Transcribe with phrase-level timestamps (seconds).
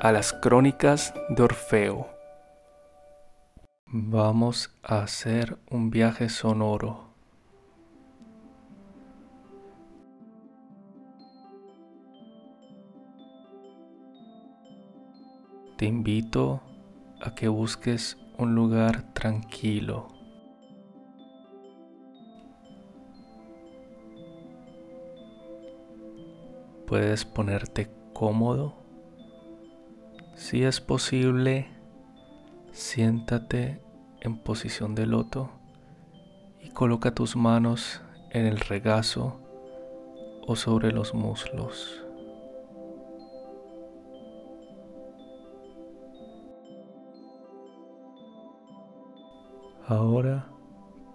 [0.00, 2.08] a las crónicas de Orfeo.
[3.84, 7.10] Vamos a hacer un viaje sonoro.
[15.76, 16.62] Te invito
[17.20, 20.08] a que busques un lugar tranquilo.
[26.86, 28.79] Puedes ponerte cómodo
[30.40, 31.68] si es posible,
[32.72, 33.82] siéntate
[34.22, 35.50] en posición de loto
[36.62, 39.38] y coloca tus manos en el regazo
[40.46, 42.02] o sobre los muslos.
[49.86, 50.48] Ahora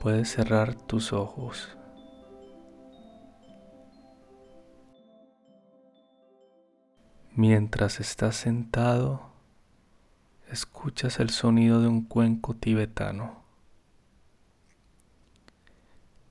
[0.00, 1.77] puedes cerrar tus ojos.
[7.38, 9.30] Mientras estás sentado,
[10.50, 13.44] escuchas el sonido de un cuenco tibetano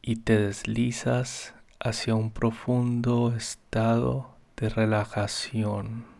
[0.00, 6.11] y te deslizas hacia un profundo estado de relajación.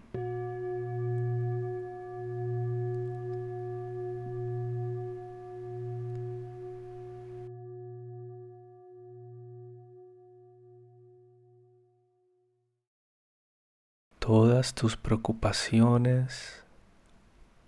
[14.24, 16.62] Todas tus preocupaciones,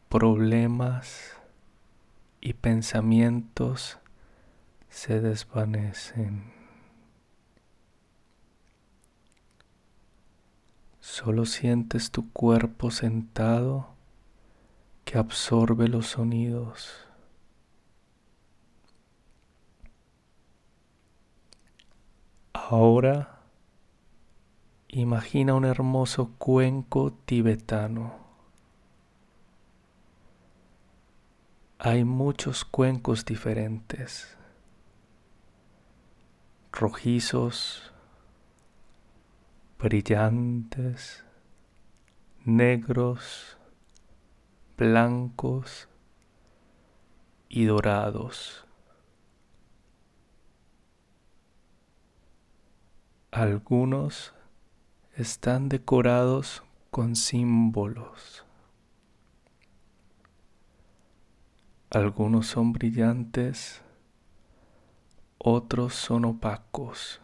[0.08, 1.36] problemas
[2.40, 3.98] y pensamientos
[4.88, 6.52] se desvanecen.
[11.00, 13.88] Solo sientes tu cuerpo sentado
[15.04, 17.08] que absorbe los sonidos.
[22.52, 23.33] Ahora
[24.96, 28.14] Imagina un hermoso cuenco tibetano.
[31.80, 34.38] Hay muchos cuencos diferentes,
[36.70, 37.92] rojizos,
[39.80, 41.24] brillantes,
[42.44, 43.58] negros,
[44.76, 45.88] blancos
[47.48, 48.64] y dorados.
[53.32, 54.33] Algunos
[55.16, 58.44] están decorados con símbolos.
[61.90, 63.80] Algunos son brillantes,
[65.38, 67.20] otros son opacos.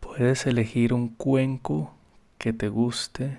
[0.00, 1.92] Puedes elegir un cuenco
[2.38, 3.38] que te guste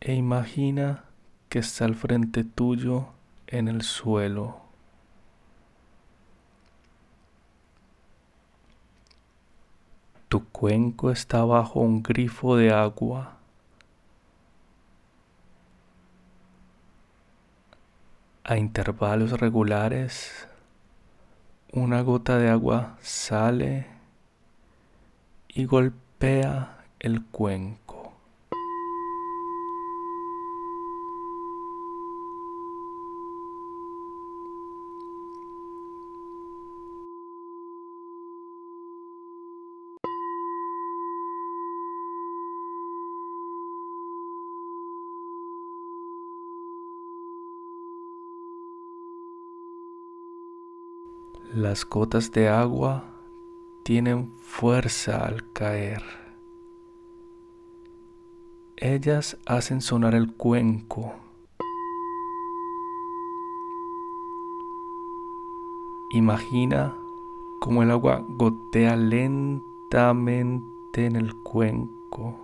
[0.00, 1.04] e imagina
[1.48, 3.08] que está al frente tuyo
[3.46, 4.65] en el suelo.
[10.28, 13.36] Tu cuenco está bajo un grifo de agua.
[18.42, 20.48] A intervalos regulares,
[21.72, 23.86] una gota de agua sale
[25.48, 27.85] y golpea el cuenco.
[51.56, 53.04] Las gotas de agua
[53.82, 56.02] tienen fuerza al caer.
[58.76, 61.14] Ellas hacen sonar el cuenco.
[66.10, 66.94] Imagina
[67.58, 72.38] cómo el agua gotea lentamente en el cuenco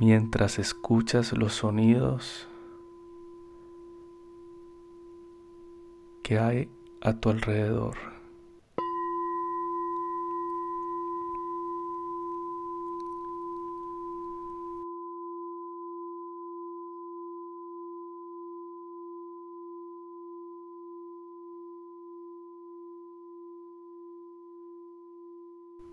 [0.00, 2.48] mientras escuchas los sonidos
[6.26, 6.68] que hay
[7.02, 7.94] a tu alrededor.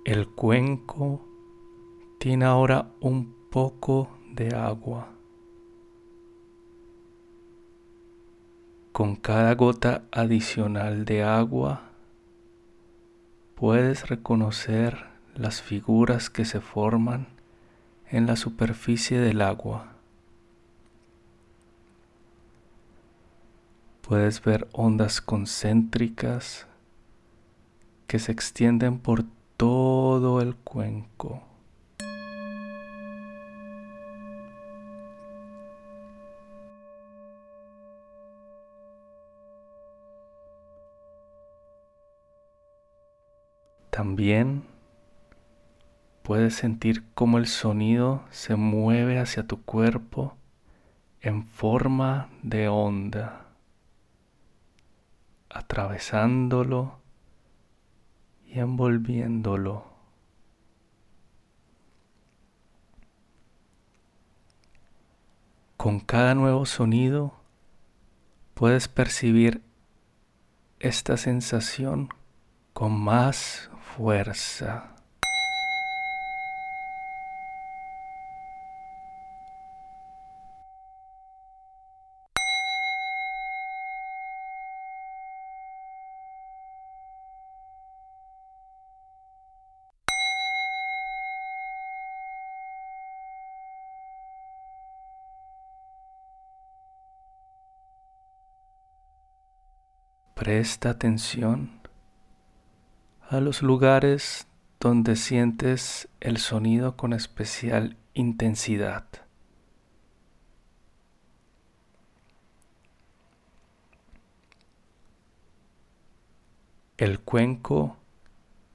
[0.04, 1.22] El cuenco
[2.18, 5.23] tiene ahora un poco de agua.
[8.94, 11.82] Con cada gota adicional de agua
[13.56, 17.26] puedes reconocer las figuras que se forman
[18.12, 19.94] en la superficie del agua.
[24.08, 26.68] Puedes ver ondas concéntricas
[28.06, 29.26] que se extienden por
[29.58, 31.42] todo el cuenco.
[43.94, 44.64] También
[46.24, 50.36] puedes sentir cómo el sonido se mueve hacia tu cuerpo
[51.22, 53.46] en forma de onda,
[55.48, 56.98] atravesándolo
[58.48, 59.86] y envolviéndolo.
[65.78, 67.36] Con cada nuevo sonido
[68.56, 69.62] puedes percibir
[70.80, 72.10] esta sensación
[72.74, 74.90] con más fuerza.
[100.36, 101.83] Presta atención
[103.34, 104.46] a los lugares
[104.80, 109.06] donde sientes el sonido con especial intensidad.
[116.98, 117.98] El cuenco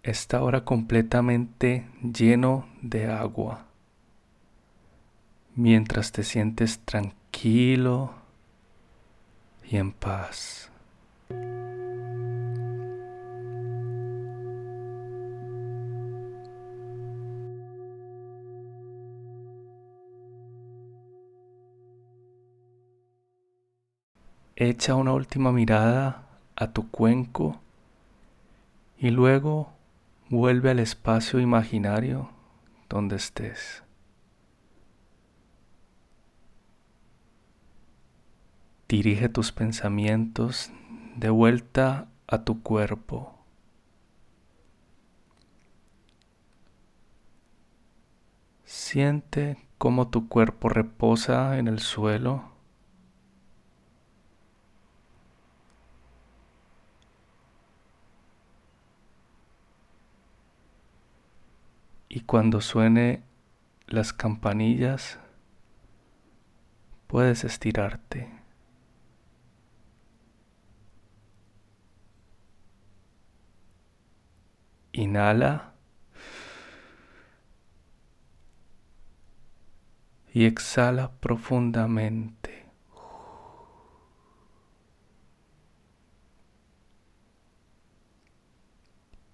[0.02, 3.66] está ahora completamente lleno de agua,
[5.54, 8.12] mientras te sientes tranquilo
[9.62, 10.72] y en paz.
[24.60, 26.26] Echa una última mirada
[26.56, 27.60] a tu cuenco
[28.98, 29.72] y luego
[30.30, 32.32] vuelve al espacio imaginario
[32.88, 33.84] donde estés.
[38.88, 40.72] Dirige tus pensamientos
[41.14, 43.38] de vuelta a tu cuerpo.
[48.64, 52.57] Siente cómo tu cuerpo reposa en el suelo.
[62.08, 63.22] Y cuando suene
[63.86, 65.18] las campanillas,
[67.06, 68.30] puedes estirarte.
[74.92, 75.74] Inhala.
[80.32, 82.66] Y exhala profundamente.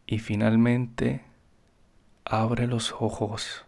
[0.06, 1.33] Y finalmente
[2.24, 3.66] abre los ojos.